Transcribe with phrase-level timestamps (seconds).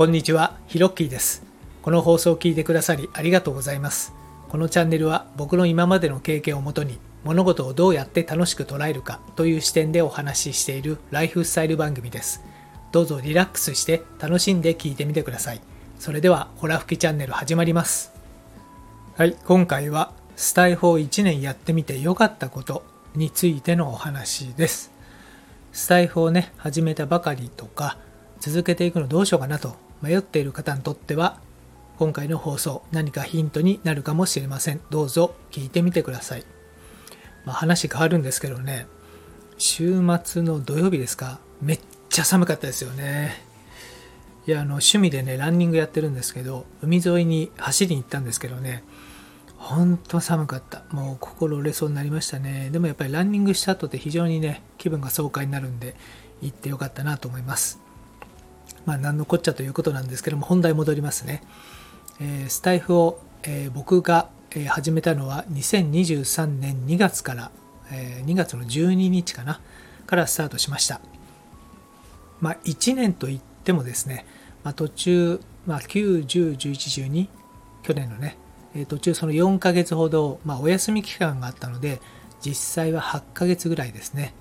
[0.00, 1.42] こんにちは、ヒロッキーです。
[1.82, 4.14] この放送を聞いてくださりありがとうございます。
[4.48, 12.42] このチャンネルは僕の今までの経験をもとに物事をどうやって楽しく捉えるかという視点でお話ししているライフスタイル番組です。
[12.92, 15.60] どうぞリラックスして楽しんで聞いてみてください。
[15.98, 18.10] それでは、ホラ吹きチャンネル始まります。
[19.18, 24.92] はい、今回はスタイフを1年やってみて良かったことについてのお話です。
[25.72, 27.98] スタイフをね、始めたばかりとか、
[28.38, 31.40] 続けていくのどうしようかなと迷っている方にとっては、
[31.98, 34.80] 今回の放送何かヒントになるかもしれません。
[34.90, 36.44] どうぞ聞いてみてください。
[37.44, 38.86] まあ、話変わるんですけどね、
[39.58, 43.44] 週末の土曜日ですか、めっちゃ寒かったですよね。
[44.46, 48.82] いや、あの、趣味でね、ランニングやってるんですけど、海沿いに走りに行ったんですけどね、
[49.56, 50.84] ほんと寒かった。
[50.90, 52.70] もう心折れそうになりましたね。
[52.72, 55.94] でもやっぱりランニングした後って非常にね、気分が爽快になるんで、
[56.40, 57.79] 行ってよかったなと思います。
[58.86, 61.42] まあ、何のこっちゃということなんですけども、本題戻りますね。
[62.20, 67.50] えースタイフを、えー僕が、えー始めたのは2023年2月から、
[67.92, 69.60] えー2月の12日かな、
[70.06, 71.00] からスタートしました。
[72.40, 74.24] まあ、1年といってもですね、
[74.64, 77.28] まあ、途中、まあ、9、10、11、12、
[77.82, 78.36] 去年のね、
[78.88, 82.00] 途中その4ヶ月ほど、まあ、お休み期間があったので、
[82.44, 84.32] 実際は8ヶ月ぐらいですね。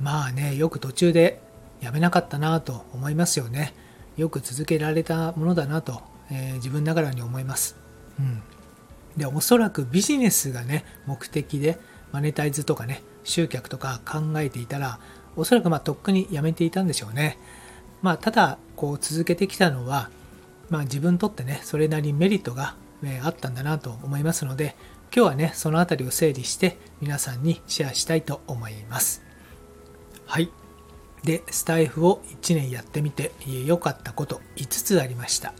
[0.00, 1.40] まあね、よく途中で
[1.82, 3.74] やめなかったなと思いますよね。
[4.16, 7.76] よく続けられたものだなと、えー自分ながらに思います。
[8.18, 8.42] うん。
[9.16, 11.78] で、おそらくビジネスがね、目的で、
[12.12, 15.00] マネタイズとかね、集客とか考えていたら、
[15.36, 17.36] おそらくまあとっくにやめていたんでしょうね。
[18.00, 20.10] まあ、ただ、こう続けてきたのは、
[20.70, 24.76] まあ自分にとってね、それなりにメリットが、えーあったんだなと思いますので、
[25.14, 29.22] 今日はね、そのあたりを整理して皆さんにシェアしたいと思います。
[30.26, 30.61] はい。
[31.24, 33.32] で、スタイフを1年やってみて
[33.64, 35.54] 良かったこと5つありました。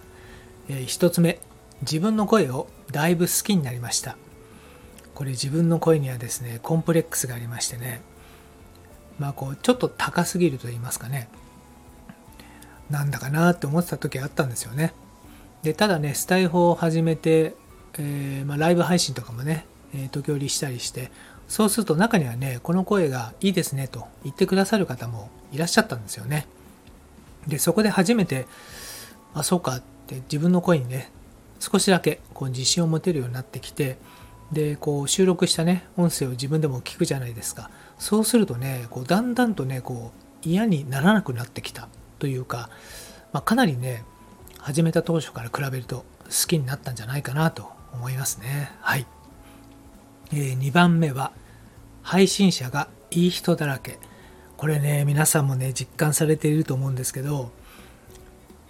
[0.69, 1.41] え1つ目、
[1.83, 4.17] 自分の声をだいぶ好きになりました。
[5.15, 8.03] これ自分の声にはですね、コンプレックスがありましてね、
[9.19, 11.29] まあこう、ちょっと高すぎると言いますかね、
[12.91, 14.95] なんだかなって思ってた時あったんですよね。
[15.63, 17.55] で、ただね、スタイフを始めて、
[17.99, 21.11] えーまあ、ライブ配信とかもね、えー時折したりして、
[21.53, 26.47] そうすると中にはね、この声がいいですねと言ってくださる方もいらっしゃったんですよね。
[27.47, 28.47] で、そこで初めて、
[29.35, 31.11] あ、そうかって自分の声にね、
[31.61, 33.99] 少しだけこう自信を持てるようになってきて、
[34.51, 37.71] で、こう収録したね、音声を自分でも聞くじゃないですか。
[37.99, 41.87] そうするとね、こうだんだんとね、こう嫌にならなくなってきた
[42.19, 42.71] というか、
[43.35, 44.05] まあ、かなりね、
[44.57, 48.73] 始めた当初から比べると好きになったんじゃないかなと思いますね。
[48.81, 49.07] はい。
[50.33, 51.33] え2番目は、
[52.03, 53.99] 配信者がいい人だらけ。
[54.57, 57.51] これね、皆さんもね、実感されていると思うんですけど、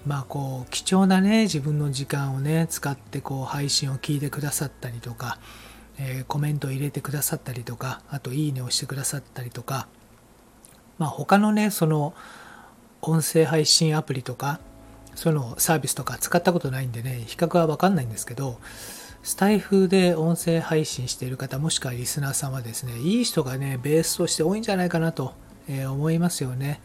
[0.07, 5.39] まあこう、貴重なね、自分の時間をね、使ってこう、配信を聞いてくださったりとか、
[5.99, 9.87] えーコメントを入れてくださったりとか、あと、いいねをしてくださったりとか、
[10.99, 12.15] まあ他のね、その、
[13.01, 14.61] 音声配信アプリとか、
[15.15, 18.59] そのサービスとか使ったことないんでね、比較はわかんないんですけど、
[19.23, 25.35] スタイフで音声配信している方、もしくはリスナーさんはですね、いい人がね、ベースとして多いんじゃないかなと、
[25.69, 26.81] え思いますよね。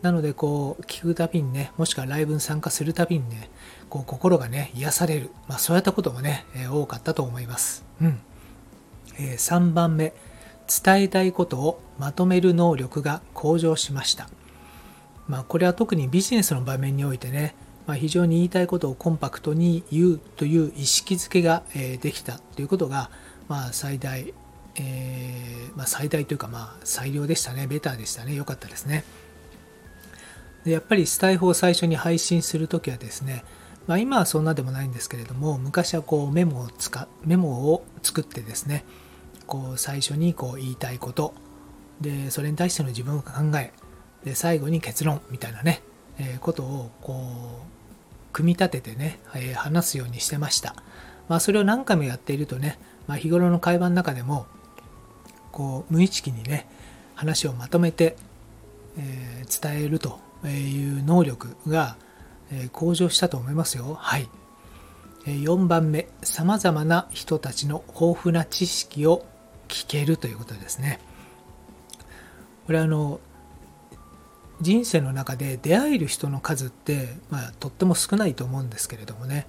[0.00, 3.50] なので、こう、聞くたびにね、もしくはライブに参加するたびにね、
[3.90, 5.30] こう、心がね、癒される。
[5.48, 7.84] まあ、そういったこともね、え多かったと思います。
[8.00, 8.20] うん。
[9.18, 10.14] えー3番目、
[10.66, 14.30] 伝えたいことをまとめる能力が向上しました。
[15.28, 17.54] まあ、これは特にビジネスの場面においてね、
[17.86, 23.10] まあ、非常に言いたいことをコンパクトに言うという意識づけが、えできたということが、
[23.48, 24.32] まあ、最大、
[24.76, 27.66] えーまあ、最大というか、まあ、最良でしたね。
[27.66, 28.34] ベターでしたね。
[28.34, 29.04] 良かったですね。
[30.64, 33.44] でやっぱりスタイフを最初に配信するときはですね、
[33.86, 38.84] まあ、今はそんなでもないんですけれども、昔はこうメモを使メモを作ってですね、
[39.46, 41.34] こう最初にこう言いたいこと、
[42.00, 43.72] で、それに対しての自分の考え、
[44.24, 45.82] で、最後に結論みたいなね、
[46.22, 50.74] えことをこう、組み立ててね、え話すようにしてました。
[51.28, 54.46] まあ、それを何回もやっているとね、まあ、日頃の会話の中でも、
[55.50, 56.66] こう、無意識にね、
[57.14, 58.16] 話をまとめて、
[58.96, 61.96] えー伝えるという能力が、
[62.50, 63.94] え向上したと思いますよ。
[64.00, 64.28] はい。
[65.26, 69.24] 4番目、様々な人たちの豊富な知識を
[69.68, 71.00] 聞けるということですね。
[72.66, 73.20] これあの、
[74.62, 79.46] 人生の中で出会える人の数って、まあ、とっても少ないと思うんですけれどもね。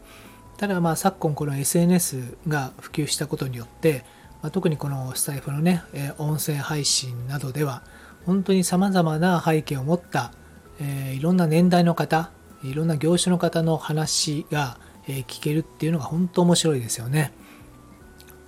[0.57, 4.04] ただまあ昨今この SNS が普及したことによって、
[4.42, 7.83] まあ、特にこのスタイフのね、えー音声配信などでは
[8.25, 10.31] 本当に様々な背景を持った、
[10.80, 12.31] えーいろんな年代の方、
[12.63, 14.77] いろんな業種の方の話が
[15.07, 17.33] 聞けるっていうのが本当面白いですよね。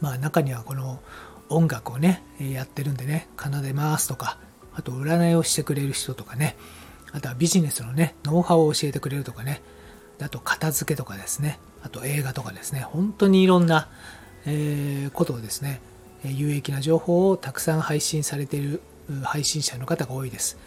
[0.01, 0.99] まあ中にはこの
[1.49, 4.37] 音楽をね、やってるんでね、奏でますとか、
[4.75, 6.55] あと占いをしてくれる人とかね、
[7.11, 9.61] あとはビジネスのね、ノウハウを教えてくれるとかね、
[10.21, 13.87] あと片付けとかですね、あと映画とかですね、本当にいろんな、
[14.45, 15.81] えー、ことをですね、
[16.23, 18.81] 有益な情報をたくさん配信されている
[19.23, 20.57] 配信者の方が多いです。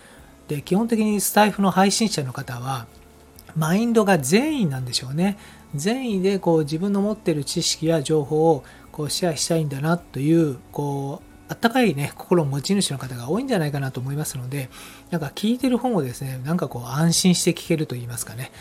[0.46, 2.86] で、基本的にスタイフの配信者の方は、
[3.56, 5.36] マインドが善意なんでしょうね。
[5.74, 14.68] 善意でこう自分の持っている知識や情報をこうシェアしたいんだなというこうあったかいね心持ち主の方が多いんじゃないかなと思いますので
[15.10, 18.52] なんか聞いてる本をですねなんかこう安心して聞けると言いますかね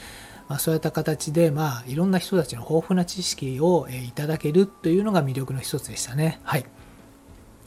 [0.48, 6.40] まあ、そういった形で、まあ、いろんな人たちの豊富な知識を、えいただけるというのが魅力の一つでしたね。
[6.44, 6.66] はい。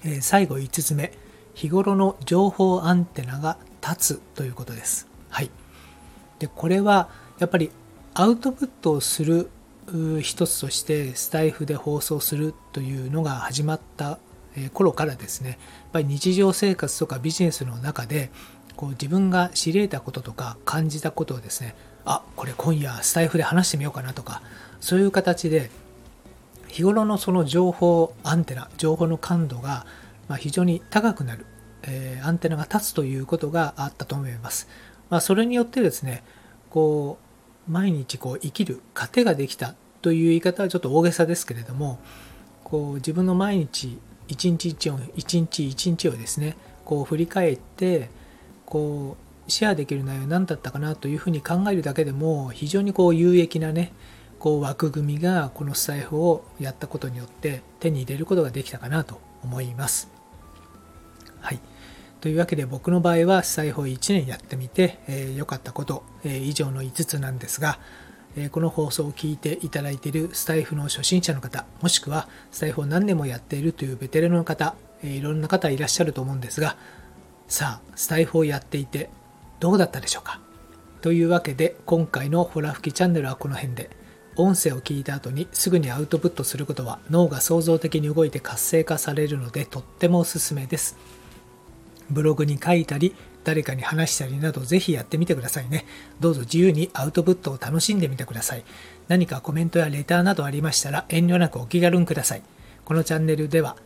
[0.03, 1.13] えー、最後5つ目。
[1.53, 5.09] 日頃の情報アンテナが立つということです。
[5.29, 5.51] はい。
[6.39, 7.71] で、これはやっぱり
[8.15, 9.51] アウトプットをする
[10.23, 14.19] 一つとしてスタイフで放送するというのが始まった
[14.73, 15.59] 頃からですねやっ
[15.93, 18.31] ぱり日常生活とかビジネスの中で
[18.77, 21.75] こう自分が知り得たこととか感じたことをですね
[22.05, 24.43] あこれ今夜スタイフで話してみようかなとか
[24.81, 25.71] そういう形で
[26.69, 29.87] 日頃のその情報アンテナ情報の感度が
[30.39, 31.45] 非常に高くなる、
[31.83, 34.69] えー、アンテナが立つということがあったと思います、
[35.11, 36.23] まあ、それによってですね
[36.71, 37.19] こ
[37.69, 41.99] う毎日こう生きる糧ができたという言い方はちょっと大げさですけれども
[42.65, 43.99] こう自分の毎日
[44.31, 48.11] 一日一日一日一日をですねこう振り返って
[48.67, 49.17] こ
[49.47, 53.93] うシェアできる内容何だったかなというふうに考えるだけでも非常にこう有益なね
[54.39, 60.09] こう枠組みがこのスタイフをやったことによって手に入れることができたかなと思います。
[61.41, 61.61] はい。
[62.21, 67.79] というわけで僕の場合はスタイフを1年やってみて良、えー、かったこと、えー、以上の5つなんですが、
[68.53, 76.77] この放送を聞いていただいているスタイフの初心者の方もしくはスタイフを何年もやっているというベテランの方、いろんな方いらっしゃると思うんですが
[77.49, 79.11] さあスタイフをやっていて
[79.59, 80.41] どうだったでしょうか？
[81.01, 83.91] というわけで今回のホラ吹きチャンネルはこの辺で
[84.37, 90.97] 音声を聞いた後にすぐにアウトプットすることは脳が創造的に動いて活性化されるのでとってもおすすめです。
[92.11, 93.15] ブログに書いたり、
[93.45, 95.87] 誰かに話したりなどぜひやってみてくださいね。
[96.21, 98.65] どうぞ自由にアウトプットを楽しんでみてください。
[99.09, 102.43] 何かコメントやレターなどありましたら遠慮なくお気軽にください。
[102.85, 103.77] このチャンネルでは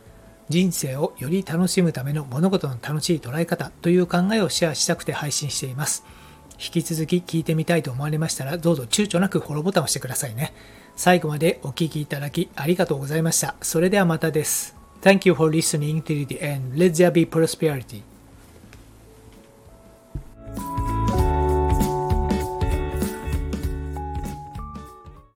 [0.49, 6.03] 人生をより楽しむための物事の楽しい捉え方という考えをシェアしたくて配信しています。
[6.59, 10.53] 引き続き聞いてみたいと思われましたらどうぞ躊躇なくフォローボタンを押してくださいね。
[10.95, 13.55] 最後までお聴きいただきありがとうございました。
[13.61, 14.75] それではまたです。
[15.01, 16.75] Thank you for listening to the end.
[16.75, 18.14] Let there be prosperity.